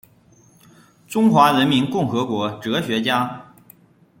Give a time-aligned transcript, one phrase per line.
[1.07, 3.53] 中华人民共和国哲学家。